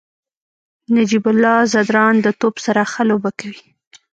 [0.95, 3.63] نجیب الله زدران د توپ سره ښه لوبه کوي.